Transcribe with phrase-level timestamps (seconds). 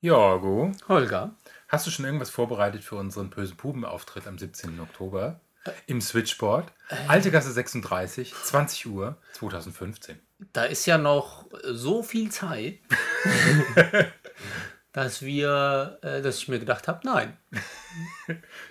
[0.00, 1.34] Jorgo, Holger.
[1.68, 4.80] hast du schon irgendwas vorbereitet für unseren bösen Puben-Auftritt am 17.
[4.80, 5.40] Oktober?
[5.86, 6.72] Im Switchboard.
[7.06, 10.18] Alte Gasse 36, 20 Uhr, 2015.
[10.54, 12.78] Da ist ja noch so viel Zeit,
[14.92, 17.36] dass wir, äh, dass ich mir gedacht habe, nein.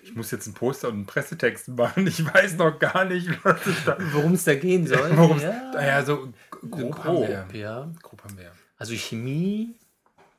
[0.02, 2.07] Ich muss jetzt einen Poster und einen Pressetext machen.
[2.07, 5.11] Ich weiß noch gar nicht, Worum es da gehen soll.
[5.16, 6.34] Worum ja, Naja, so
[6.71, 7.59] grob, grob, haben wir.
[7.59, 7.91] ja.
[8.02, 8.52] Grob haben wir.
[8.80, 9.75] Also Chemie,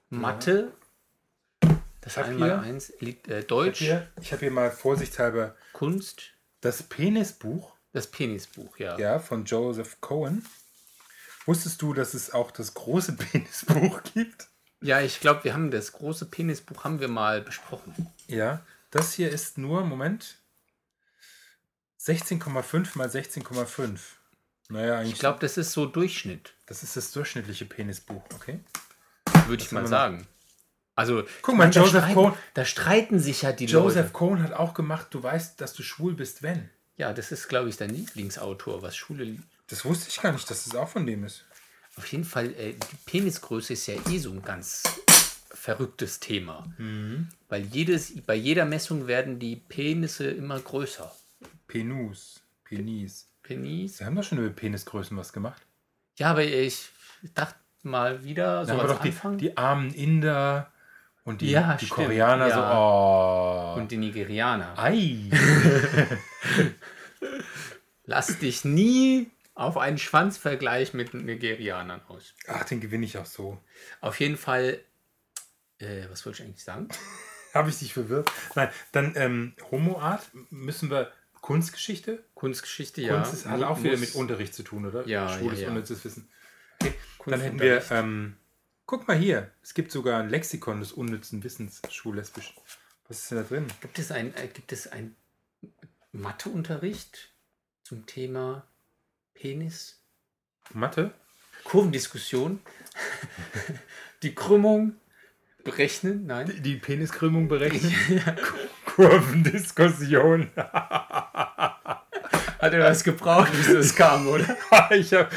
[0.08, 0.72] Mathe,
[2.00, 6.22] das hab einmal hier- eins, Lit- äh, Deutsch, Hier, ich habe hier mal vorsichtshalber Kunst,
[6.60, 8.96] das Penisbuch das Penisbuch, ja.
[8.98, 10.46] ja, von Joseph Cohen.
[11.44, 14.46] Wusstest du, dass es auch das große Penisbuch gibt?
[14.80, 18.06] Ja, ich glaube, wir haben das große Penisbuch haben wir mal besprochen.
[18.28, 20.36] Ja, das hier ist nur, Moment,
[22.00, 23.98] 16,5 mal 16,5.
[24.68, 28.60] Naja, eigentlich, Ich glaube, das ist so Durchschnitt, das ist das durchschnittliche Penisbuch, okay?
[29.46, 30.24] würde ich mal wir noch?
[31.00, 34.12] Also, Guck mal, da Joseph streiten, Cohen- Da streiten sich ja die Joseph Leute.
[34.12, 36.68] Cohen hat auch gemacht, du weißt, dass du schwul bist, wenn.
[36.96, 39.42] Ja, das ist, glaube ich, dein Lieblingsautor, was Schule liebt.
[39.68, 41.44] Das wusste ich gar nicht, dass es auch von dem ist.
[41.96, 44.82] Auf jeden Fall, äh, die Penisgröße ist ja eh so ein ganz
[45.50, 46.66] verrücktes Thema.
[46.78, 47.28] Mhm.
[47.48, 51.10] Weil jedes, bei jeder Messung werden die Penisse immer größer.
[51.66, 53.26] Penus, Penis.
[53.42, 53.98] Penis?
[53.98, 55.62] Wir haben doch schon über Penisgrößen was gemacht.
[56.18, 56.90] Ja, aber ich
[57.34, 60.70] dachte mal wieder, so Da wir als doch die, die armen Inder
[61.24, 62.54] und die, Ja, die stimmt, Koreaner ja.
[62.54, 63.80] so, oh.
[63.80, 64.78] und die Nigerianer.
[64.78, 65.30] Ei.
[68.04, 72.34] Lass dich nie auf einen Schwanzvergleich mit Nigerianern aus.
[72.48, 73.58] Ach, den gewinne ich auch so.
[74.00, 74.80] Auf jeden Fall,
[75.78, 76.88] äh, was wollte ich eigentlich sagen?
[77.54, 78.30] Habe ich dich verwirrt?
[78.54, 82.22] Nein, dann ähm, Homoart müssen wir Kunstgeschichte.
[82.34, 83.16] Kunstgeschichte, ja.
[83.16, 85.06] Kunst ist, hat auch wieder mit Unterricht zu tun, oder?
[85.06, 85.70] Ja, Schwules, ja, ja.
[85.70, 86.30] unnützes Wissen.
[86.80, 86.94] Okay,
[87.26, 88.36] dann hätten wir, ähm,
[88.90, 92.54] guck mal hier, es gibt sogar ein Lexikon des unnützen Wissens, schwul-lesbisch.
[93.06, 93.68] Was ist denn da drin?
[93.80, 95.14] Gibt es ein, äh, gibt es ein
[96.10, 97.30] Matheunterricht
[97.84, 98.66] zum Thema
[99.34, 100.00] Penis?
[100.74, 101.12] Mathe?
[101.62, 102.58] Kurvendiskussion?
[104.24, 104.96] Die Krümmung
[105.62, 106.26] berechnen?
[106.26, 106.48] Nein.
[106.48, 107.94] Die- Die Peniskrümmung berechnen?
[108.86, 110.50] Kurvendiskussion.
[110.56, 112.08] Hat
[112.74, 114.56] er was gebraucht, bis es kam, oder?
[114.90, 115.30] ich habe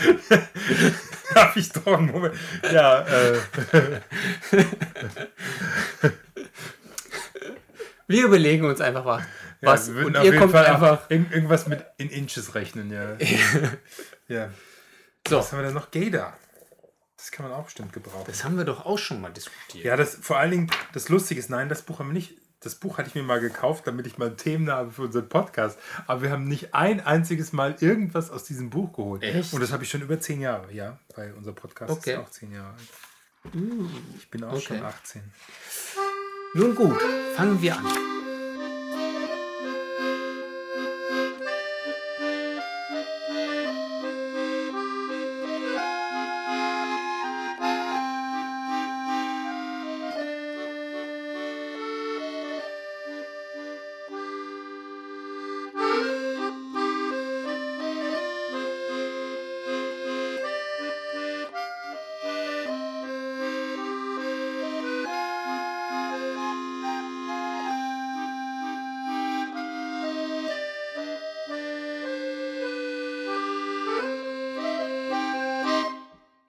[1.54, 2.36] hab ich doch einen Moment.
[2.72, 3.38] Ja, äh,
[8.08, 9.24] Wir überlegen uns einfach was.
[9.62, 11.10] was ja, wir und ihr kommt Fall einfach.
[11.10, 13.18] irgendwas mit in Inches rechnen, ja.
[14.28, 14.50] ja.
[15.28, 15.90] So, Was haben wir denn noch?
[15.92, 16.34] Gator.
[17.16, 18.26] Das kann man auch bestimmt gebrauchen.
[18.28, 19.86] das haben wir doch auch schon mal diskutiert.
[19.86, 22.34] Ja, das vor allen Dingen, das Lustige ist, nein, das Buch haben wir nicht.
[22.64, 25.78] Das Buch hatte ich mir mal gekauft, damit ich mal Themen habe für unseren Podcast.
[26.08, 29.24] Aber wir haben nicht ein einziges Mal irgendwas aus diesem Buch geholt.
[29.24, 29.54] Echt?
[29.54, 30.98] Und das habe ich schon über zehn Jahre, ja.
[31.16, 32.14] Weil unser Podcast Okay.
[32.14, 33.54] ist auch zehn Jahre alt.
[34.18, 34.62] Ich bin auch okay.
[34.62, 35.22] schon 18.
[36.56, 37.02] Nun gut,
[37.36, 37.86] fangen wir an.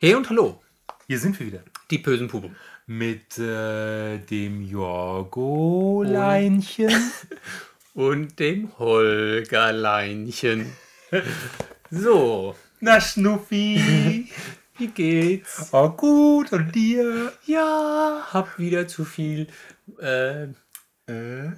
[0.04, 0.60] Hey und hallo,
[1.06, 1.62] Hier sind wir wieder.
[1.90, 2.54] die bösen Puben.
[2.84, 6.92] Mit äh, dem Jorgo-Leinchen.
[7.94, 10.70] Und dem Holgerleinchen.
[11.90, 14.28] So, Na, Schnuffi.
[14.76, 15.70] wie geht's?
[15.72, 16.52] Oh, gut.
[16.52, 17.32] Und dir?
[17.46, 19.46] Ja, hab wieder zu viel.
[19.98, 20.48] Äh,
[21.06, 21.52] Äh,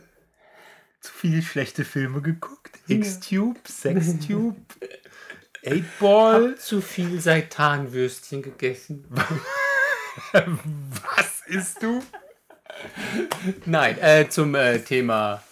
[1.01, 2.79] zu viele schlechte Filme geguckt.
[2.87, 4.57] X-Tube, Sex-Tube,
[5.67, 6.51] 8-Ball.
[6.51, 9.05] hab zu viel Seitanwürstchen gegessen.
[10.33, 12.03] Was isst du?
[13.65, 15.43] Nein, äh, zum äh, Thema.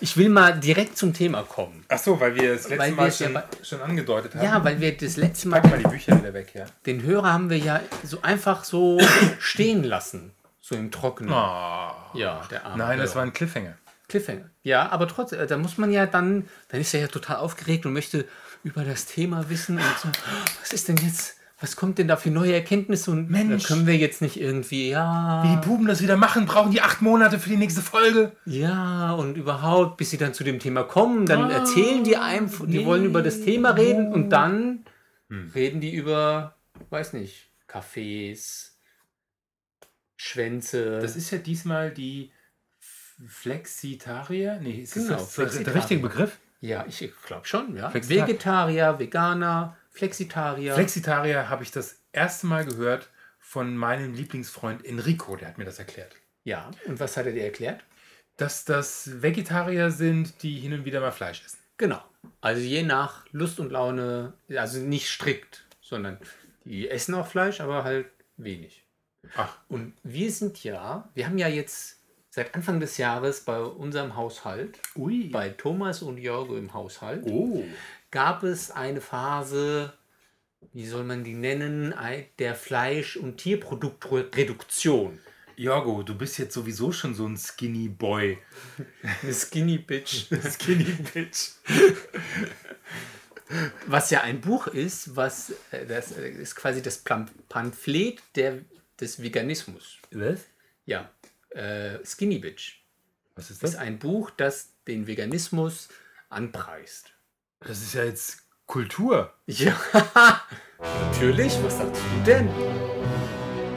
[0.00, 1.84] Ich will mal direkt zum Thema kommen.
[1.88, 4.44] Ach so, weil wir das letzte Weil Mal es ja schon, schon angedeutet haben.
[4.44, 6.66] Ja, weil wir das letzte Mal Pack mal die Bücher wieder weg, ja.
[6.84, 8.98] den Hörer haben wir ja so einfach so
[9.38, 10.32] stehen lassen.
[10.60, 11.30] So im Trockenen.
[11.30, 13.74] Ja, der arme Nein, das war ein Cliffhanger.
[14.08, 14.50] Cliffhanger.
[14.62, 17.86] Ja, aber trotzdem, äh, da muss man ja dann, dann ist er ja total aufgeregt
[17.86, 18.26] und möchte
[18.64, 20.08] über das Thema wissen und so,
[20.60, 23.62] was ist denn jetzt, was kommt denn da für neue Erkenntnisse und Mensch.
[23.62, 26.80] da können wir jetzt nicht irgendwie, ja, Wie die Buben das wieder machen, brauchen die
[26.80, 28.32] acht Monate für die nächste Folge.
[28.46, 32.84] ja und überhaupt, bis sie dann zu dem Thema kommen, dann erzählen die einem, die
[32.84, 34.84] wollen über das Thema reden und dann
[35.54, 36.56] reden die über,
[36.90, 38.70] weiß nicht, Cafés,
[40.16, 41.00] Schwänze.
[41.00, 42.30] Das ist ja diesmal die
[43.26, 44.58] Flexitarier?
[44.60, 46.38] Nee, ist Genau, das der, der richtige Begriff?
[46.64, 47.90] Ja, ich glaube schon, ja.
[47.90, 48.26] Flexitarier.
[48.26, 50.74] Vegetarier, Veganer, Flexitarier.
[50.74, 55.78] Flexitarier habe ich das erste Mal gehört von meinem Lieblingsfreund Enrico, der hat mir das
[55.78, 56.16] erklärt.
[56.44, 57.84] ja, und was hat er dir erklärt?
[58.36, 61.58] Dass das Vegetarier sind, die hin und wieder mal Fleisch essen.
[61.76, 62.02] Genau.
[62.40, 66.18] Also je nach Lust und Laune, also nicht strikt, sondern
[66.64, 68.06] die essen auch Fleisch, aber halt
[68.38, 68.82] wenig.
[69.36, 72.00] Ach, Und wir sind ja, wir haben ja jetzt
[72.34, 75.28] seit Anfang des Jahres bei unserem Haushalt, ui.
[75.28, 77.62] bei Thomas und Jorgo im Haushalt, Oh.
[78.10, 79.92] gab es eine Phase,
[80.72, 81.94] wie soll man die nennen,
[82.40, 85.20] der Fleisch- und Tierproduktreduktion.
[85.56, 88.38] Jorgo, du bist jetzt sowieso schon so ein Skinny Boy.
[89.22, 90.26] Eine Skinny Bitch.
[90.58, 90.82] Skinny
[91.14, 91.50] Bitch.
[93.86, 98.58] Was ja ein Buch ist, was äh, das äh, ist quasi das Pam- Pamphlet der,
[99.00, 99.98] des Veganismus.
[100.10, 100.40] Was?
[100.86, 101.08] Ja,
[101.54, 102.82] äh, Skinny Bitch
[103.36, 103.76] Was ist ist das?
[103.80, 105.88] ein Buch, das den Veganismus
[106.28, 107.12] anpreist.
[107.60, 109.32] Das ist ja jetzt Kultur.
[109.46, 109.76] Ja,
[111.12, 111.52] natürlich.
[111.62, 112.48] Was sagst du denn?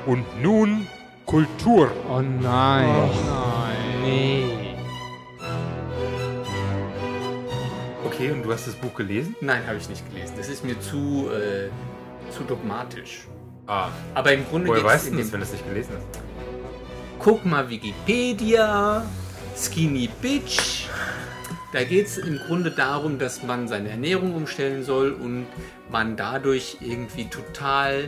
[0.06, 0.88] Und nun
[1.25, 1.91] Kultur.
[2.09, 2.88] Oh nein.
[2.89, 4.01] Oh nein.
[4.01, 4.77] Nee.
[8.06, 9.35] Okay, und du hast das Buch gelesen?
[9.41, 10.33] Nein, habe ich nicht gelesen.
[10.38, 11.69] Das ist mir zu, äh,
[12.31, 13.27] zu dogmatisch.
[13.68, 16.26] Ah, Aber im Grunde woher weißt du das, wenn du es nicht gelesen hast?
[17.27, 19.06] Guck mal Wikipedia,
[19.53, 20.85] Skinny Bitch.
[21.74, 25.45] Da geht es im Grunde darum, dass man seine Ernährung umstellen soll und
[25.91, 28.07] man dadurch irgendwie total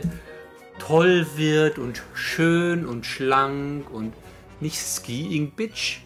[0.78, 4.14] toll wird und schön und schlank und
[4.58, 5.98] nicht Skiing Bitch.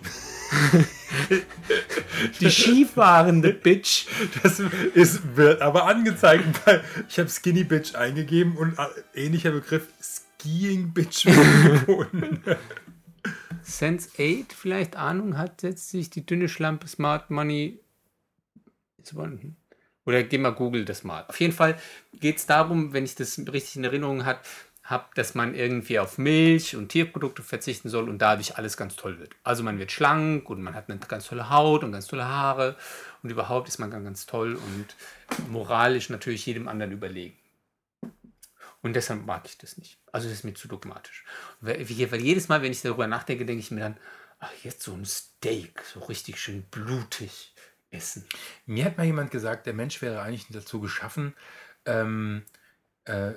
[2.41, 4.07] Die skifahrende Bitch.
[4.43, 4.59] Das
[4.95, 6.47] ist, wird aber angezeigt.
[6.67, 12.43] Weil ich habe Skinny Bitch eingegeben und äh, ähnlicher Begriff Skiing Bitch gefunden.
[13.65, 17.81] Sense 8 vielleicht Ahnung hat, setzt sich die dünne Schlampe Smart Money.
[19.03, 19.31] Ist aber-
[20.07, 21.25] Oder geh mal Google das mal.
[21.29, 21.79] Auf jeden Fall
[22.13, 24.41] geht es darum, wenn ich das richtig in Erinnerung habe,
[24.83, 29.19] hab, dass man irgendwie auf Milch und Tierprodukte verzichten soll und dadurch alles ganz toll
[29.19, 29.35] wird.
[29.43, 32.77] Also man wird schlank und man hat eine ganz tolle Haut und ganz tolle Haare
[33.23, 37.35] und überhaupt ist man ganz, ganz toll und moralisch natürlich jedem anderen überlegen.
[38.85, 39.99] Und deshalb mag ich das nicht.
[40.13, 41.25] Also das ist mir zu dogmatisch.
[41.63, 43.97] Weil, weil jedes Mal, wenn ich darüber nachdenke, denke ich mir dann,
[44.41, 47.55] ach, jetzt so ein Steak, so richtig schön blutig
[47.89, 48.27] essen.
[48.67, 51.35] Mir hat mal jemand gesagt, der Mensch wäre eigentlich dazu geschaffen,
[51.87, 52.43] ähm,
[53.07, 53.33] äh,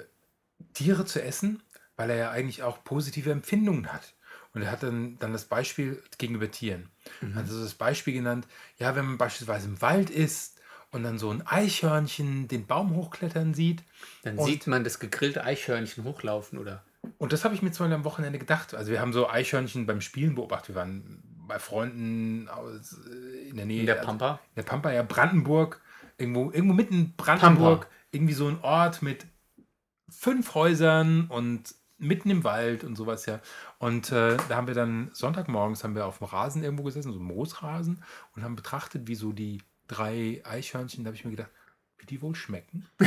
[0.74, 1.64] Tiere zu essen,
[1.96, 4.16] weil er ja eigentlich auch positive Empfindungen hat.
[4.54, 6.90] Und er hat dann, dann das Beispiel gegenüber Tieren.
[7.38, 10.57] Also das Beispiel genannt, ja, wenn man beispielsweise im Wald ist
[10.92, 13.84] und dann so ein Eichhörnchen den Baum hochklettern sieht.
[14.24, 16.84] Dann sieht man das gegrillte Eichhörnchen hochlaufen oder
[17.18, 18.74] Und das habe ich mir zum Beispiel am Wochenende gedacht.
[18.74, 20.70] Also wir haben so Eichhörnchen beim Spielen beobachtet.
[20.70, 23.82] Wir waren bei Freunden aus, äh, in der Nähe.
[23.82, 24.32] in der also Pampa.
[24.50, 25.82] in der Pampa, ja, Brandenburg,
[26.18, 27.96] irgendwo, irgendwo mitten in Brandenburg, Pampa.
[28.12, 29.26] irgendwie so ein Ort mit
[30.10, 33.40] fünf Häusern und mitten im Wald und sowas, ja.
[33.80, 37.20] Und äh, da haben wir dann Sonntagmorgens haben wir auf dem Rasen irgendwo gesessen, so
[37.20, 38.04] einem Moosrasen,
[38.36, 41.52] und haben betrachtet, wie so die drei Eichhörnchen, da habe ich mir gedacht,
[41.98, 42.88] wie die wohl schmecken.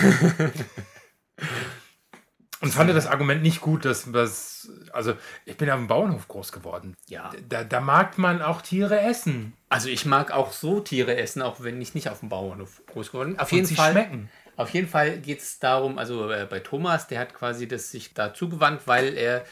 [2.61, 5.15] und fand das Argument nicht gut, dass was, also
[5.47, 6.97] ich bin auf dem Bauernhof groß geworden.
[7.09, 7.31] Ja.
[7.49, 9.55] Da, da mag man auch Tiere essen.
[9.69, 13.13] Also ich mag auch so Tiere essen, auch wenn ich nicht auf dem Bauernhof groß
[13.13, 13.41] geworden bin.
[13.41, 13.93] Auf Und jeden sie Fall.
[13.93, 14.31] schmecken.
[14.57, 18.13] Auf jeden Fall geht es darum, also äh, bei Thomas, der hat quasi das sich
[18.13, 19.45] dazu gewandt, weil er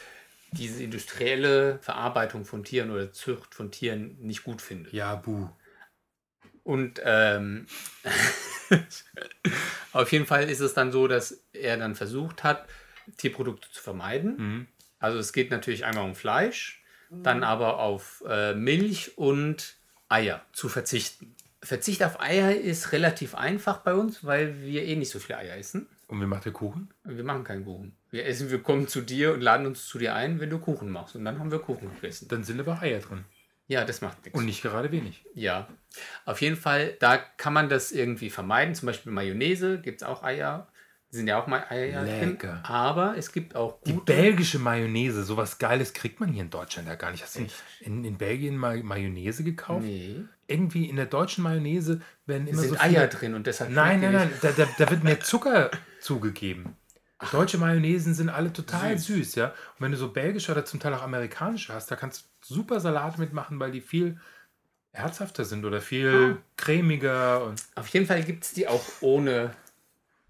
[0.51, 4.93] diese industrielle Verarbeitung von Tieren oder Zucht von Tieren nicht gut findet.
[4.93, 5.49] Ja, buh.
[6.69, 7.65] Und ähm,
[9.91, 12.67] auf jeden Fall ist es dann so, dass er dann versucht hat,
[13.17, 14.35] Tierprodukte zu vermeiden.
[14.37, 14.67] Mhm.
[14.99, 19.77] Also es geht natürlich einmal um Fleisch, dann aber auf äh, Milch und
[20.09, 21.35] Eier zu verzichten.
[21.63, 25.57] Verzicht auf Eier ist relativ einfach bei uns, weil wir eh nicht so viele Eier
[25.57, 25.87] essen.
[26.05, 26.93] Und wie macht der Kuchen?
[27.03, 27.95] Wir machen keinen Kuchen.
[28.11, 30.91] Wir essen, wir kommen zu dir und laden uns zu dir ein, wenn du Kuchen
[30.91, 31.15] machst.
[31.15, 32.27] Und dann haben wir Kuchen gegessen.
[32.27, 33.25] Dann sind aber Eier drin.
[33.69, 34.37] Ja, das macht nichts.
[34.37, 35.23] Und nicht gerade wenig.
[35.35, 35.67] Ja,
[36.25, 38.73] auf jeden Fall, da kann man das irgendwie vermeiden.
[38.75, 40.67] Zum Beispiel Mayonnaise gibt es auch Eier.
[41.11, 42.31] Sind ja auch mal Eier drin.
[42.31, 42.61] Lecker.
[42.63, 44.13] Aber es gibt auch Die gute.
[44.13, 47.23] belgische Mayonnaise, sowas Geiles kriegt man hier in Deutschland ja gar nicht.
[47.23, 47.47] Hast du
[47.81, 49.85] in, in Belgien mal Mayonnaise gekauft?
[49.85, 52.99] Nee, Irgendwie in der deutschen Mayonnaise werden immer sind so viele...
[53.01, 53.71] Eier drin und deshalb.
[53.71, 56.75] Nein, nein, die nein, da, da, da wird mehr Zucker zugegeben.
[57.31, 59.07] Deutsche Mayonnaisen sind alle total süß.
[59.07, 59.35] Süß.
[59.35, 59.47] ja.
[59.47, 62.79] Und wenn du so belgische oder zum Teil auch amerikanische hast, da kannst du super
[62.79, 64.19] Salat mitmachen, weil die viel
[64.91, 67.61] herzhafter sind oder viel cremiger und.
[67.75, 69.51] Auf jeden Fall gibt es die auch ohne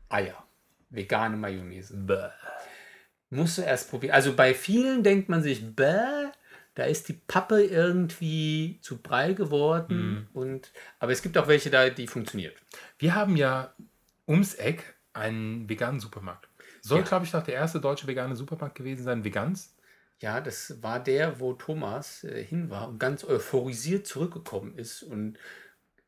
[0.09, 0.43] Eier.
[0.89, 1.93] Vegane Mayonnaise.
[3.29, 4.15] Musst du erst probieren.
[4.15, 6.31] Also bei vielen denkt man sich, bäh,
[6.73, 10.27] da ist die Pappe irgendwie zu Brei geworden.
[10.33, 12.57] Und, aber es gibt auch welche da, die funktioniert.
[12.97, 13.73] Wir haben ja
[14.27, 16.48] ums Eck einen veganen Supermarkt.
[16.81, 17.05] Soll, Ja.
[17.05, 19.75] glaube ich, doch der erste deutsche vegane Supermarkt gewesen sein, Vegans.
[20.21, 25.37] Ja, das war der, wo Thomas äh, hin war und ganz euphorisiert zurückgekommen ist und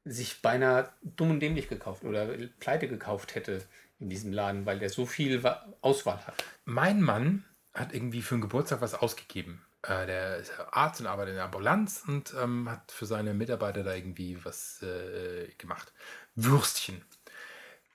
[0.04, 2.28] sich beinahe dumm und dämlich gekauft oder
[2.60, 3.62] pleite gekauft hätte
[4.00, 6.44] in diesem Laden, weil der so viel Wa- Auswahl hat.
[6.66, 9.62] Mein Mann hat irgendwie für einen Geburtstag was ausgegeben.
[9.84, 13.84] Äh, der ist Arzt und arbeitet in der Ambulanz und ähm, hat für seine Mitarbeiter
[13.84, 15.94] da irgendwie was äh, gemacht.
[16.36, 17.02] Würstchen.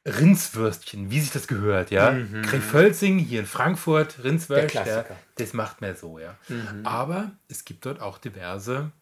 [0.07, 2.13] Rindswürstchen, wie sich das gehört, ja.
[2.13, 2.43] Mhm.
[2.43, 5.05] Krefölzing hier in Frankfurt, Rindswürst, Der ja,
[5.37, 6.37] das macht man so, ja.
[6.49, 6.87] Mhm.
[6.87, 8.93] Aber es gibt dort auch diverse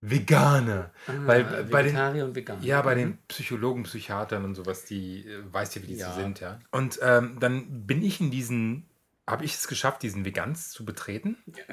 [0.00, 0.90] Vegane.
[1.06, 2.62] weil Ah, bei den, Vegetarier und Veganer.
[2.64, 2.98] ja, bei Mhm.
[2.98, 6.12] den Psychologen, Psychiatern und sowas, die äh, weißt ja, wie die Ja.
[6.12, 6.58] so sind, ja.
[6.72, 8.88] Und ähm, dann bin ich in diesen,
[9.28, 11.36] habe ich es geschafft, diesen Vegans zu betreten?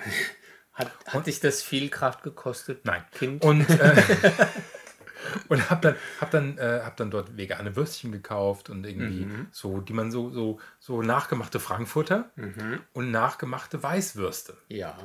[0.74, 2.86] Hat, hat dich das viel Kraft gekostet?
[2.86, 3.04] Nein.
[3.12, 3.44] Kind?
[3.44, 4.02] Und, äh,
[5.50, 9.48] und habe dann, hab dann, äh, hab dann dort vegane Würstchen gekauft und irgendwie Mhm.
[9.52, 12.82] so, die man so, so, so nachgemachte Frankfurter Mhm.
[12.94, 14.58] und nachgemachte Weißwürste.
[14.70, 14.98] Ja.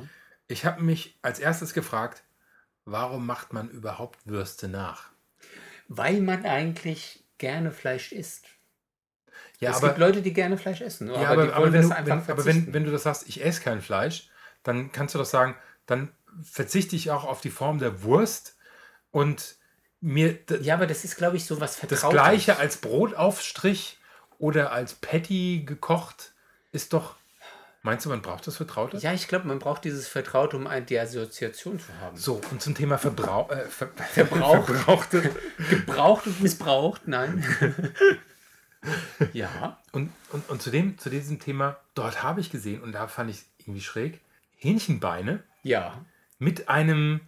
[0.47, 2.23] Ich habe mich als erstes gefragt,
[2.85, 5.11] warum macht man überhaupt Würste nach?
[5.89, 8.47] Weil man eigentlich gerne Fleisch isst.
[9.61, 11.09] Ja, es aber, gibt Leute, die gerne Fleisch essen.
[11.09, 13.63] ja, aber, aber, wollen wenn, du, wenn, aber wenn, wenn du das sagst, ich esse
[13.63, 14.31] kein Fleisch,
[14.63, 15.57] dann kannst du doch sagen,
[15.87, 16.11] dann
[16.43, 18.57] verzichte ich auch auf die Form der Wurst
[19.11, 19.57] und
[20.05, 22.11] mir Ja, aber das ist, glaube ich, so was das Vertrautes.
[22.11, 23.99] gleiche als Brotaufstrich
[24.39, 26.33] oder als Patty gekocht
[26.73, 27.17] ist doch.
[27.83, 28.97] Meinst du, man braucht das Vertraute?
[28.97, 32.17] Ja, ich glaube, man braucht dieses Vertraute, um die Assoziation zu haben.
[32.17, 34.67] So, und zum Thema Verbrauch, äh, Ver Verbraucht.
[34.71, 35.31] Verbrauchte.
[35.69, 37.45] Gebraucht und missbraucht, nein.
[39.33, 39.79] ja.
[39.93, 43.31] Und, und, und zu, dem, zu diesem Thema, dort habe ich gesehen, und da fand
[43.31, 44.21] ich irgendwie schräg,
[44.57, 46.05] Hähnchenbeine Ja.
[46.39, 47.21] mit einem,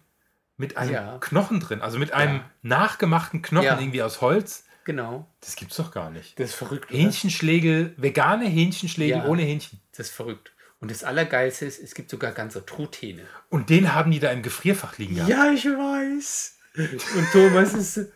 [0.57, 1.17] mit einem Ja.
[1.19, 2.45] Knochen drin, also mit einem Ja.
[2.63, 3.79] nachgemachten Knochen Ja.
[3.79, 4.65] irgendwie aus Holz.
[4.85, 5.27] Genau.
[5.41, 6.39] Das gibt's doch gar nicht.
[6.39, 6.89] Das ist verrückt.
[6.89, 6.97] oder?
[6.99, 9.25] Hähnchenschlägel, vegane Hähnchenschlägel Ja.
[9.27, 9.79] ohne Hähnchen.
[9.95, 10.53] Das ist verrückt.
[10.79, 13.23] Und das Allergeilste ist, es gibt sogar ganze Truthähne.
[13.49, 15.29] Und den haben die da im Gefrierfach liegen gehabt.
[15.31, 16.56] Ja, ich weiß.
[16.77, 18.11] Und Thomas ist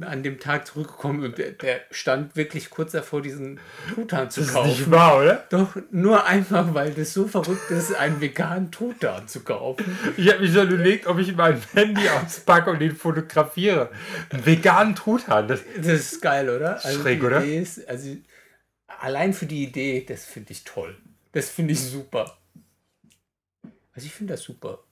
[0.00, 3.60] an dem Tag zurückgekommen und der, der stand wirklich kurz davor, diesen
[3.94, 4.90] Truthahn zu kaufen.
[4.90, 5.46] wahr, oder?
[5.50, 9.96] Doch nur einfach, weil das so verrückt ist, einen veganen Truthahn zu kaufen.
[10.16, 13.90] Ich habe mich schon überlegt, ob ich mein Handy auspacke und den fotografiere.
[14.30, 15.46] Einen veganen Truthahn.
[15.46, 16.80] Das, Das ist geil, oder?
[16.80, 17.44] Schräg, die oder?
[17.44, 18.16] Ist, also
[18.86, 20.96] allein für die Idee, das finde ich toll.
[21.32, 22.38] Das finde ich super.
[23.92, 24.82] Also ich finde das super.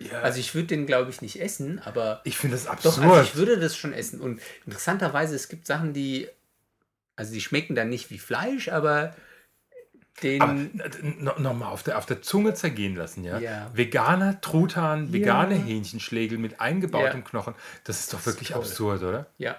[0.00, 3.04] Ja, Also ich würde den, glaube ich, nicht essen, aber ich finde das doch, absurd.
[3.06, 4.20] also ich würde das schon essen.
[4.20, 6.28] Und interessanterweise, es gibt Sachen, die,
[7.16, 9.14] also die schmecken dann nicht wie Fleisch, aber
[10.22, 10.80] den,
[11.18, 13.38] no, nochmal auf der, auf der Zunge zergehen lassen, ja?
[13.38, 13.70] Ja.
[13.74, 15.62] Veganer Truthahn, vegane Ja.
[15.62, 17.26] Hähnchenschlägel mit eingebautem Ja.
[17.26, 17.54] Knochen.
[17.84, 18.58] Das ist doch Das ist wirklich toll.
[18.60, 19.26] absurd, oder?
[19.38, 19.56] ja.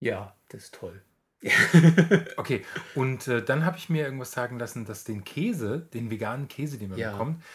[0.00, 1.02] Ja, das ist toll.
[2.36, 2.64] Okay,
[2.94, 6.78] und äh, dann habe ich mir irgendwas sagen lassen, dass den Käse, den veganen Käse,
[6.78, 7.46] den man bekommt, äh,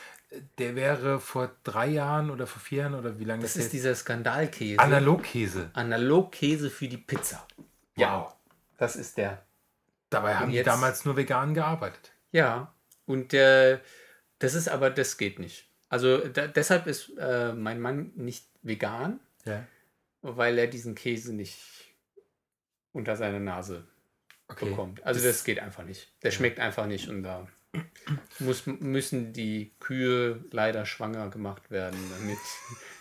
[0.58, 3.74] der wäre vor drei Jahren oder vor vier Jahren oder wie lange Das das ist
[3.74, 4.80] dieser Skandalkäse.
[4.80, 5.70] Analogkäse.
[5.74, 7.46] Analogkäse für die Pizza.
[7.96, 8.22] Ja.
[8.22, 8.36] Wow.
[8.78, 9.44] Das ist der.
[10.10, 12.12] Dabei Und haben die jetzt- damals nur vegan gearbeitet.
[12.32, 12.74] Ja,
[13.06, 13.80] und äh,
[14.40, 15.70] das ist aber, das geht nicht.
[15.90, 19.66] Also da, deshalb ist äh, mein Mann nicht vegan, Ja.
[20.22, 21.60] weil er diesen Käse nicht
[22.92, 23.88] unter seine Nase
[24.48, 24.70] Okay.
[24.70, 25.04] bekommt.
[25.06, 26.12] Also das, geht einfach nicht.
[26.24, 27.48] Der schmeckt einfach nicht und da
[28.40, 32.38] muss, müssen die Kühe leider schwanger gemacht werden, damit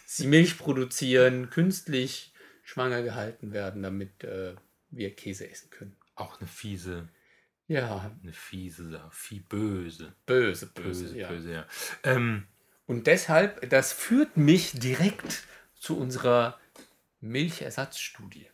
[0.07, 4.55] sie Milch produzieren, künstlich schwanger gehalten werden, damit äh,
[4.91, 5.97] wir Käse essen können.
[6.15, 7.09] Auch eine fiese,
[7.67, 9.11] Ja, eine fiese Sache.
[9.13, 10.15] Vie böse.
[10.27, 11.29] böse, böse, Böse, ja.
[11.29, 11.67] böse, ja.
[12.05, 12.47] Ähm,
[12.87, 16.59] Und deshalb, das führt mich direkt zu unserer
[17.21, 18.49] Milchersatzstudie.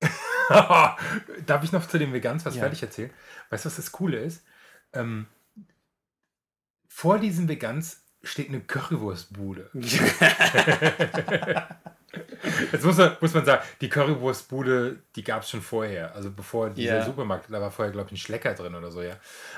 [0.48, 2.60] Darf ich noch zu den Vegans was Ja.
[2.62, 3.10] fertig erzählen?
[3.50, 4.44] Weißt du, was das Coole ist?
[4.92, 5.26] Ähm,
[6.88, 9.70] vor diesen Vegans steht eine Currywurstbude.
[12.72, 16.14] Jetzt muss man, muss man sagen, die Currywurstbude, die gab es schon vorher.
[16.14, 17.04] Also bevor dieser Ja.
[17.04, 19.16] Supermarkt, da war vorher, glaube ich, ein Schlecker drin oder so, ja.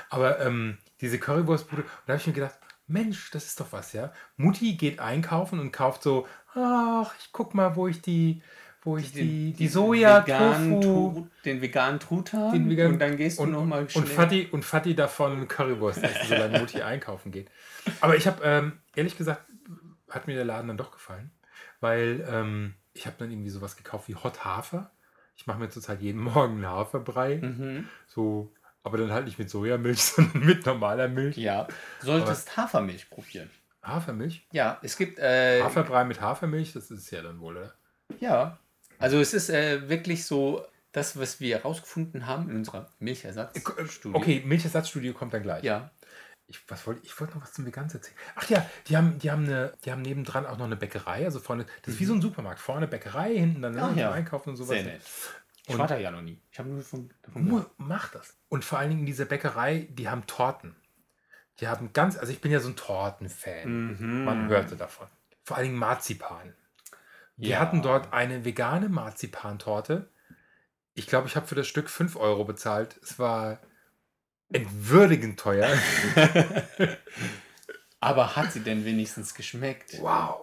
[0.09, 2.55] Aber ähm, diese Currywurstbude, und da habe ich mir gedacht,
[2.87, 4.13] Mensch, das ist doch was, ja.
[4.37, 8.41] Mutti geht einkaufen und kauft so, ach, ich guck mal, wo ich die,
[8.85, 13.39] wo ich die, die Soja, veganen Tofu, den veganen Truthahn den veganen- und dann gehst
[13.39, 14.03] du nochmal schnell.
[14.05, 17.49] und Fatih und Fatih davon Currywurst essen, solange Mutti einkaufen geht.
[17.99, 19.41] Aber ich habe, ähm, ehrlich gesagt,
[20.09, 21.31] hat mir der Laden dann doch gefallen,
[21.81, 24.91] weil ähm, ich habe dann irgendwie sowas gekauft wie Hot Hafer.
[25.35, 27.89] Ich mache mir zurzeit jeden Morgen einen Haferbrei, Mhm.
[28.07, 31.37] so Aber dann halt nicht mit Sojamilch, sondern mit normaler Milch.
[31.37, 31.63] Ja.
[32.01, 33.49] Du solltest Hafermilch probieren.
[33.81, 34.45] Hafermilch?
[34.51, 35.17] Ja, es gibt.
[35.19, 37.73] Äh, Haferbrei mit Hafermilch, das ist es ja dann wohl, oder?
[38.19, 38.59] Ja.
[38.99, 44.15] Also es ist äh, wirklich so das, was wir herausgefunden haben in unserer Milchersatzstudie.
[44.15, 45.63] Okay, Milchersatzstudie kommt dann gleich.
[45.63, 45.91] Ja.
[46.47, 48.15] Ich, was wollte, ich wollte noch was zum Vegan erzählen.
[48.35, 51.25] Ach ja, die haben, die, haben eine, die haben nebendran auch noch eine Bäckerei.
[51.25, 52.59] Also vorne, das ist wie so ein Supermarkt.
[52.59, 54.11] Vorne Bäckerei, hinten dann Ach ja.
[54.11, 54.69] Einkaufen und sowas.
[54.69, 55.01] Sehr nett.
[55.65, 56.39] Ich Und- war da ja noch nie.
[56.51, 58.37] Ich habe nur von, davon Nur mach das.
[58.49, 60.75] Und vor allen Dingen in dieser Bäckerei, die haben Torten.
[61.59, 63.97] Die haben ganz, also ich bin ja so ein Tortenfan.
[63.97, 64.23] Mhm.
[64.25, 65.07] Man hörte davon.
[65.43, 66.53] Vor allen Dingen Marzipan.
[67.37, 67.59] Wir Ja.
[67.59, 70.09] hatten dort eine vegane Marzipantorte.
[70.93, 72.97] Ich glaube, ich habe für das Stück 5 Euro bezahlt.
[73.03, 73.59] Es war
[74.51, 75.67] entwürdigend teuer.
[77.99, 79.97] Aber hat sie denn wenigstens geschmeckt?
[80.01, 80.41] wow.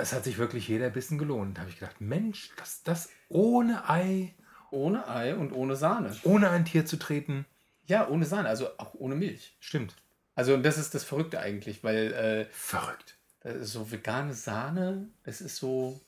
[0.00, 1.56] Es hat sich wirklich jeder Bissen gelohnt.
[1.56, 4.32] Da habe ich gedacht, Mensch, das, das ohne Ei,
[4.70, 6.14] Ohne Ei und ohne Sahne.
[6.22, 7.46] ohne ein Tier zu treten.
[7.86, 9.56] Ja, ohne Sahne, also auch ohne Milch.
[9.58, 9.96] Stimmt.
[10.36, 13.16] Also und das ist das Verrückte eigentlich, weil äh, Verrückt.
[13.60, 16.00] so vegane Sahne, das ist so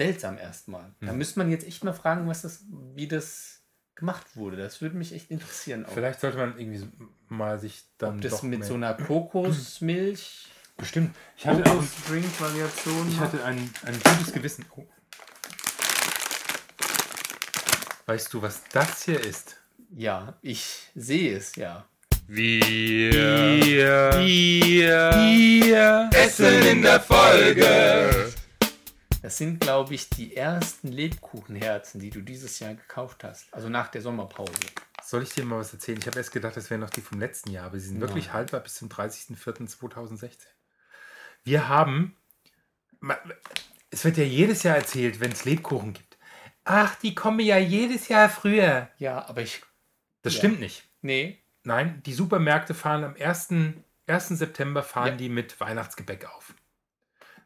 [0.00, 0.94] seltsam erstmal.
[1.02, 1.18] Da Hm.
[1.18, 2.64] müsste man jetzt echt mal fragen, was das,
[2.94, 3.60] wie das
[3.94, 4.56] gemacht wurde.
[4.56, 5.84] Das würde mich echt interessieren.
[5.84, 5.92] Auch.
[5.92, 6.88] Vielleicht sollte man irgendwie
[7.28, 11.14] mal sich dann Ob das mit so einer Kokosmilch, Bestimmt.
[11.36, 14.64] Ich hatte, auch, ich hatte ein, ein gutes Gewissen.
[14.74, 14.86] Oh.
[18.06, 19.58] Weißt du, was das hier ist?
[19.94, 21.84] Ja, ich sehe es ja.
[22.26, 23.12] Wir,
[24.22, 28.32] wir, essen in der Folge.
[29.22, 33.52] Das sind, glaube ich, die ersten Lebkuchenherzen, die du dieses Jahr gekauft hast.
[33.52, 34.52] Also nach der Sommerpause.
[35.02, 35.98] Soll ich dir mal was erzählen?
[35.98, 38.32] Ich habe erst gedacht, das wären noch die vom letzten Jahr, aber sie sind wirklich
[38.32, 40.38] haltbar bis zum 30.04.2016.
[41.44, 42.16] Wir haben,
[43.90, 46.16] es wird ja jedes Jahr erzählt, wenn es Lebkuchen gibt.
[46.64, 48.88] Ach, die kommen ja jedes Jahr früher.
[48.98, 49.62] Ja, aber ich.
[50.22, 50.38] Das Ja.
[50.40, 50.84] stimmt nicht.
[51.02, 51.42] Nee.
[51.64, 53.48] Nein, die Supermärkte fahren am 1.
[54.06, 54.28] 1.
[54.28, 55.16] September fahren Ja.
[55.16, 56.54] die mit Weihnachtsgebäck auf.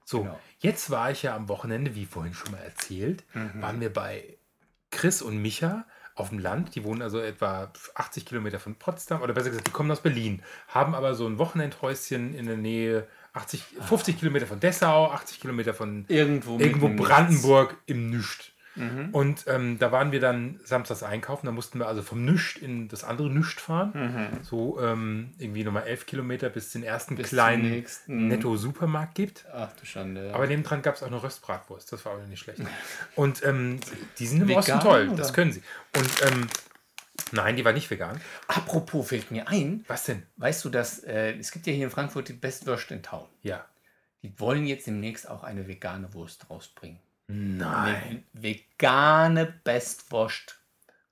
[0.05, 0.41] So, Genau.
[0.59, 3.63] jetzt war ich ja am Wochenende, wie vorhin schon mal erzählt, Mhm.
[3.63, 4.37] waren wir bei
[4.91, 6.75] Chris und Micha auf dem Land.
[6.75, 10.43] Die wohnen also etwa 80 Kilometer von Potsdam, oder besser gesagt, die kommen aus Berlin,
[10.69, 15.75] haben aber so ein Wochenendhäuschen in der Nähe, 80, 50 Kilometer von Dessau, 80 Kilometer
[15.75, 18.54] von Irgendwo, irgendwo Brandenburg im Nüscht.
[18.77, 19.11] Mhm.
[19.13, 21.47] Und ähm, da waren wir dann samstags einkaufen.
[21.47, 23.93] Da mussten wir also vom Nüscht in das andere Nüscht fahren.
[23.95, 24.45] Mhm.
[24.45, 29.45] So ähm, irgendwie nochmal elf Kilometer, bis es den ersten Bis kleinen Netto-Supermarkt gibt.
[29.53, 30.29] Ach du Schande.
[30.29, 30.35] ja.
[30.35, 31.93] Aber nebendran gab es auch noch Röstbratwurst.
[31.93, 32.61] Das war auch nicht schlecht.
[33.15, 33.81] Und ähm,
[34.19, 35.09] die sind im Vegan, Osten toll.
[35.09, 35.17] oder?
[35.17, 35.63] Das können sie.
[35.97, 36.47] Und ähm,
[37.33, 38.21] nein, die war nicht vegan.
[38.49, 40.25] Apropos fällt mir ein, Was denn?
[40.37, 43.27] weißt du, dass äh, es gibt ja hier in Frankfurt die Best Wurst in Town.
[43.43, 43.65] Ja.
[44.23, 46.99] Die wollen jetzt demnächst auch eine vegane Wurst rausbringen.
[47.27, 47.95] Nein.
[47.95, 50.61] Eine vegane Bestwurst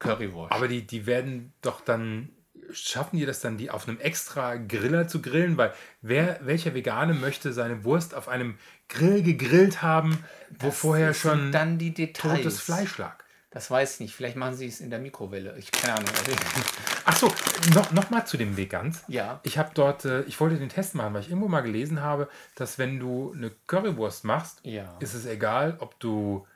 [0.02, 0.52] Currywurst.
[0.52, 2.30] Aber die, die werden doch dann.
[2.72, 5.56] Schaffen die das dann, die auf einem extra Griller zu grillen?
[5.58, 8.56] Weil wer, welcher Vegane möchte seine Wurst auf einem
[8.88, 10.24] Grill gegrillt haben,
[10.58, 12.38] wo Das vorher schon dann die Details.
[12.38, 13.21] totes Fleisch lag?
[13.52, 14.14] Das weiß ich nicht.
[14.14, 15.56] Vielleicht machen sie es in der Mikrowelle.
[15.58, 16.08] Ich keine Ahnung.
[17.04, 17.32] Ach so,
[17.74, 19.04] noch, noch mal zu dem Vegans.
[19.08, 19.40] ja.
[19.42, 22.28] Ich habe dort, äh, ich wollte den Test machen, weil ich irgendwo mal gelesen habe,
[22.54, 24.96] dass wenn du eine Currywurst machst, Ja.
[25.00, 26.46] ist es egal, ob du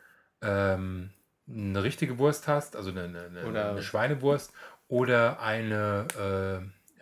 [0.42, 1.10] ähm,
[1.48, 4.52] eine richtige Wurst hast, also eine, eine, eine, Schweinewurst
[4.88, 6.06] oder eine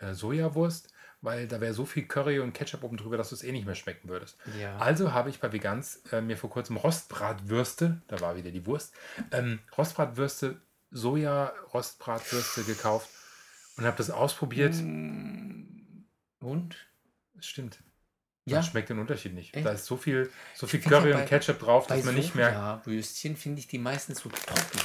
[0.00, 0.92] äh, äh, Sojawurst,
[1.24, 3.64] weil da wäre so viel Curry und Ketchup oben drüber, dass du es eh nicht
[3.66, 4.36] mehr schmecken würdest.
[4.60, 4.76] Ja.
[4.76, 8.92] Also habe ich bei Vegans äh, mir vor kurzem Rostbratwürste, da war wieder die Wurst,
[9.32, 10.60] ähm, Rostbratwürste,
[10.90, 13.08] Soja-Rostbratwürste gekauft
[13.76, 14.74] und habe das ausprobiert.
[14.74, 16.04] Mm.
[16.40, 16.76] Und?
[17.38, 17.78] Es stimmt.
[18.44, 18.56] Ja.
[18.56, 19.54] Man schmeckt den Unterschied nicht.
[19.56, 19.64] Echt?
[19.64, 22.14] Da ist so viel, so viel Curry ja und bei- Ketchup drauf, dass Bei man
[22.14, 22.50] nicht mehr.
[22.50, 24.80] Soja-Würstchen finde ich die meistens so trocken.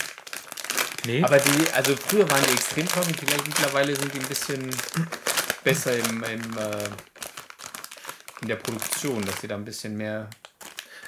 [1.05, 4.69] Nee, Aber die, also früher waren die extrem trocken, vielleicht mittlerweile sind die ein bisschen
[5.63, 6.89] besser im, im, äh,
[8.41, 10.29] in der Produktion, dass sie da ein bisschen mehr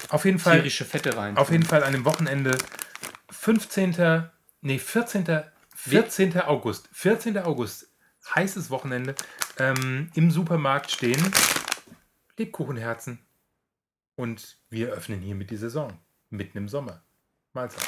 [0.09, 0.57] auf jeden Fall.
[0.57, 1.37] tierische Fette rein.
[1.37, 2.57] Auf jeden Fall an dem Wochenende
[3.29, 4.29] 15.
[4.61, 5.43] Nee, 14.
[5.75, 6.41] 14.
[6.41, 6.89] August.
[6.91, 7.37] 14.
[7.39, 7.87] August.
[8.35, 9.15] Heißes Wochenende.
[9.57, 11.33] Ähm, Im Supermarkt stehen
[12.37, 13.19] Lebkuchenherzen.
[14.15, 15.97] Und wir öffnen hiermit die Saison.
[16.29, 17.03] Mitten im Sommer.
[17.53, 17.87] Mahlzeit.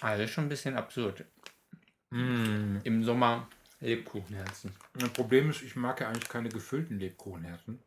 [0.00, 1.24] Alles schon ein bisschen absurd.
[2.10, 2.78] Mm.
[2.84, 3.48] Im Sommer
[3.80, 4.72] Lebkuchenherzen.
[4.94, 7.80] Das Problem ist, ich mag ja eigentlich keine gefüllten Lebkuchenherzen.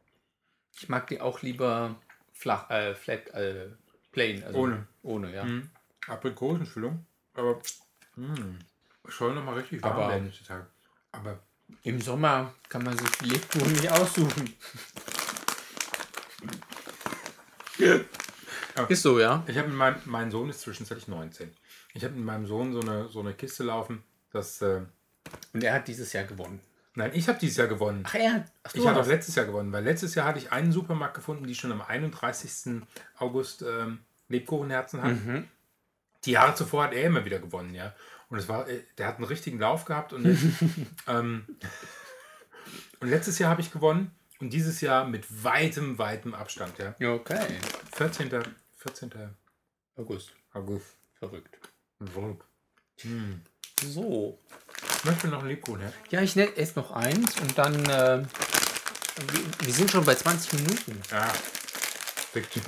[0.73, 1.95] Ich mag die auch lieber
[2.33, 3.67] flach, äh, flat, äh,
[4.11, 4.43] plain.
[4.43, 4.87] Also Ohne.
[5.03, 5.43] Ohne, ja.
[5.43, 5.69] Mm.
[6.07, 7.05] Aprikosenfüllung.
[7.33, 7.61] Aber
[8.15, 8.59] mm.
[9.09, 10.67] soll nochmal richtig warm Aber- werden die Tage.
[11.11, 11.39] Aber
[11.83, 14.55] Im Sommer kann man sich die Lebkuchen nicht aussuchen.
[18.87, 19.43] Ist so, ja.
[19.47, 21.51] Ich habe mein, mein Sohn ist zwischenzeitlich 19.
[21.93, 24.03] Ich habe mit meinem Sohn so eine, so eine Kiste laufen.
[24.31, 24.81] Das, äh,
[25.53, 26.59] Und er hat dieses Jahr gewonnen.
[26.95, 28.03] nein, ich habe dieses Jahr gewonnen.
[28.05, 28.51] Ach, er hat.
[28.63, 31.45] Ach, Ich habe auch letztes Jahr gewonnen, weil letztes Jahr hatte ich einen Supermarkt gefunden,
[31.45, 32.81] die schon am 31.
[33.17, 35.49] August ähm, Lebkuchenherzen hatten.
[36.25, 37.93] Die Jahre zuvor hat er immer wieder gewonnen, ja.
[38.29, 40.25] Und es war, äh, der hat einen richtigen Lauf gehabt und,
[41.07, 41.45] ähm,
[42.99, 46.95] und letztes Jahr habe ich gewonnen und dieses Jahr mit weitem, weitem Abstand, ja.
[47.13, 47.45] Okay.
[47.93, 48.31] 14.
[48.77, 49.11] 14.
[49.97, 50.33] August.
[50.53, 50.95] August.
[51.19, 51.57] Verrückt.
[51.99, 52.45] Wolk.
[53.81, 54.39] So.
[54.97, 55.93] Ich möchte noch einen Lebkuchen, ja.
[56.09, 57.73] Ja, ich nenne erst noch eins und dann.
[57.85, 58.23] Äh,
[59.27, 61.01] wir, wir sind schon bei 20 Minuten.
[61.11, 61.31] Ja.
[62.33, 62.63] Wirklich.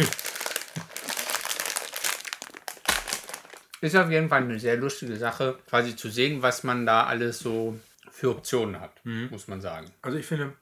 [3.81, 7.39] Ist auf jeden Fall eine sehr lustige Sache, quasi zu sehen, was man da alles
[7.39, 7.77] so
[8.11, 9.91] für Optionen hat, muss man sagen.
[10.01, 10.53] Also ich finde,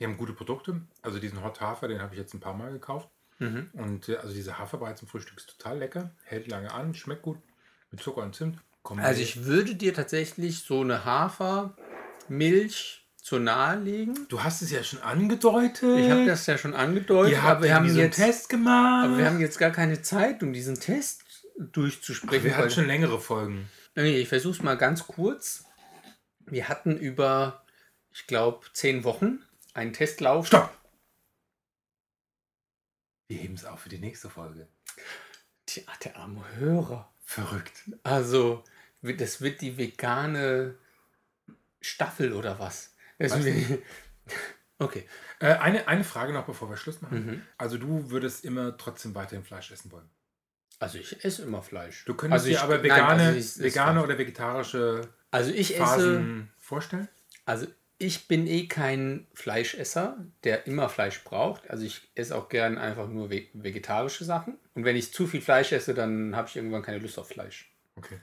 [0.00, 0.80] die haben gute Produkte.
[1.02, 3.08] Also diesen Hot Hafer, den habe ich jetzt ein paar Mal gekauft.
[3.74, 7.38] Und äh, also diese Haferbrei zum Frühstück ist total lecker, hält lange an, schmeckt gut
[7.90, 8.58] mit Zucker und Zimt.
[8.82, 14.26] Kommt Also ich würde dir tatsächlich so eine Hafermilch zu nahe legen.
[14.28, 15.98] du hast es ja schon angedeutet.
[16.00, 19.06] Ich habe das ja schon angedeutet, Ihr aber wir haben jetzt Test gemacht.
[19.06, 21.22] aber wir haben jetzt gar keine Zeit, um diesen Test
[21.56, 22.44] durchzusprechen.
[22.44, 23.68] wir hatten schon längere Folgen.
[23.94, 25.64] Nee, ich versuche es mal ganz kurz.
[26.46, 27.64] Wir hatten über,
[28.10, 29.38] ich glaube, zehn Wochen
[29.74, 30.48] einen Testlauf.
[30.48, 30.70] Stopp!
[33.28, 34.68] Wir heben es auf für die nächste Folge.
[35.66, 37.12] Tja, der arme Hörer.
[37.24, 37.84] Verrückt.
[38.02, 38.62] Also,
[39.02, 40.76] das wird die vegane
[41.80, 42.94] Staffel oder was?
[43.18, 43.82] Wird,
[44.78, 45.06] okay.
[45.40, 47.26] Äh, eine, eine Frage noch, bevor wir Schluss machen.
[47.26, 47.42] Mhm.
[47.58, 50.08] Also du würdest immer trotzdem weiterhin Fleisch essen wollen.
[50.78, 52.04] Also ich esse immer Fleisch.
[52.04, 55.74] Du könntest also dir ich- aber nein, vegane, also ich- vegane oder vegetarische Also ich
[55.74, 57.08] esse, Phasen vorstellen?
[57.44, 57.66] also
[57.98, 61.70] ich bin eh kein Fleischesser, der immer Fleisch braucht.
[61.70, 64.58] Also ich esse auch gern einfach nur ve- vegetarische Sachen.
[64.74, 67.72] Und wenn ich zu viel Fleisch esse, dann habe ich irgendwann keine Lust auf Fleisch.
[67.94, 68.18] Okay.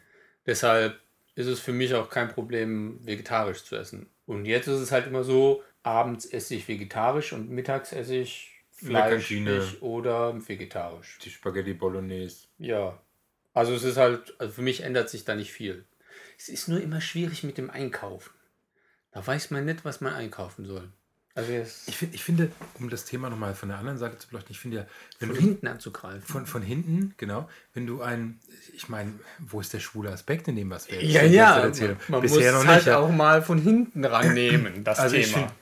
[0.45, 0.99] Deshalb
[1.36, 4.10] ist es für mich auch kein Problem, vegetarisch zu essen.
[4.25, 8.52] Und jetzt ist es halt immer so, abends esse ich vegetarisch und mittags esse ich
[8.88, 9.63] Kantine.
[9.82, 11.19] oder vegetarisch.
[11.23, 12.47] Die Spaghetti Bolognese.
[12.58, 13.02] Ja.
[13.54, 15.86] Also es ist halt, also für mich ändert sich da nicht viel.
[16.38, 18.32] Es ist nur immer schwierig mit dem Einkaufen.
[19.12, 20.91] Da weiß man nicht, was man einkaufen soll.
[21.35, 21.51] Also
[21.87, 24.59] Ich, find, ich finde, um das Thema nochmal von der anderen Seite zu beleuchten, ich
[24.59, 24.85] finde ja,
[25.19, 26.21] wenn von du hinten anzugreifen.
[26.21, 28.39] von, von hinten, genau, wenn du ein,
[28.75, 31.97] ich meine, wo ist der schwule Aspekt in dem, was wir ja, jetzt ja, erzählen?
[32.07, 32.87] man Bisher muss noch halt nicht.
[32.87, 32.97] ja.
[32.97, 35.25] auch mal von hinten rannehmen, das Also Thema.
[35.27, 35.53] finde,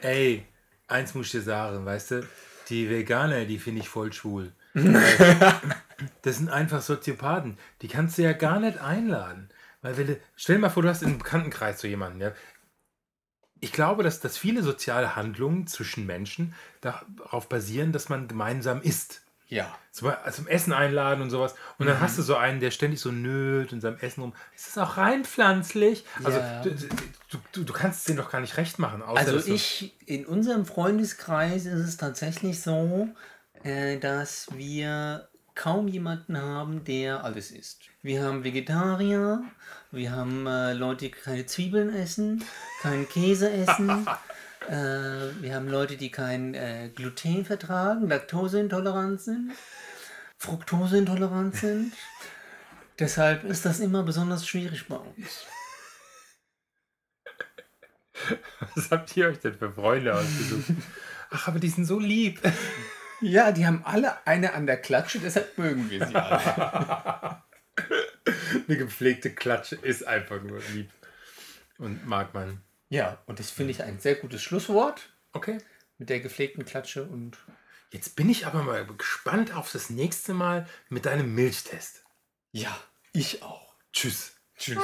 [0.00, 0.46] ey,
[0.88, 2.28] eins muss ich dir sagen, weißt du,
[2.68, 4.52] die Veganer, die finde ich voll schwul.
[6.22, 7.58] das sind einfach Soziopathen.
[7.82, 9.48] Die kannst du ja gar nicht einladen.
[9.82, 12.32] Weil wenn du, stell dir mal vor, du hast im Bekanntenkreis so jemanden, ja.
[13.60, 19.22] Ich glaube, dass, dass viele soziale Handlungen zwischen Menschen darauf basieren, dass man gemeinsam isst.
[19.48, 19.76] ja.
[19.92, 21.54] Zum, Beispiel zum Essen einladen und sowas.
[21.78, 24.32] Und dann hast du so einen, der ständig so nölt in seinem Essen rum.
[24.54, 26.04] Ist das auch rein pflanzlich?
[26.22, 26.62] Also Ja.
[26.62, 26.70] du,
[27.30, 29.02] du, du, du kannst es denen doch gar nicht recht machen.
[29.02, 33.08] Also ich, in unserem Freundeskreis ist es tatsächlich so,
[33.64, 37.82] äh, dass wir kaum jemanden haben, der alles isst.
[38.02, 39.42] Wir haben Vegetarier,
[39.90, 42.44] wir haben äh, Leute, die keine Zwiebeln essen,
[42.80, 44.06] keinen Käse essen.
[44.68, 44.72] äh,
[45.42, 49.52] wir haben Leute, die kein äh, Gluten vertragen, Laktoseintolerant sind,
[50.38, 51.92] Fructoseintolerant sind.
[52.98, 55.46] Deshalb ist das immer besonders schwierig bei uns.
[58.74, 60.64] Was habt ihr euch denn für Freunde ausgesucht?
[61.30, 62.40] Ach, aber die sind so lieb.
[63.20, 67.42] Ja, die haben alle eine an der Klatsche, deshalb mögen wir sie alle.
[68.68, 70.90] Eine gepflegte Klatsche ist einfach nur lieb.
[71.78, 72.60] Und mag man.
[72.88, 75.58] Ja, und das finde ich ein sehr gutes Schlusswort Okay.
[75.98, 77.38] mit der gepflegten Klatsche und
[77.92, 82.04] Jetzt bin ich aber mal gespannt auf das nächste Mal mit deinem Milchtest.
[82.52, 82.76] ja,
[83.12, 83.74] ich auch.
[83.92, 84.34] Tschüss.
[84.56, 84.78] Tschüss.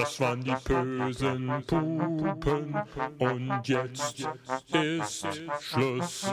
[0.00, 2.74] Das waren die bösen Pupen
[3.18, 4.26] und jetzt
[4.72, 5.26] ist
[5.60, 6.26] Schluss.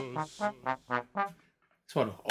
[1.85, 2.23] Das war doch